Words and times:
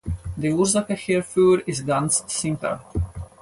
Die 0.35 0.51
Ursache 0.51 0.95
hierfür 0.95 1.61
ist 1.67 1.85
ganz 1.85 2.23
simpel. 2.25 2.79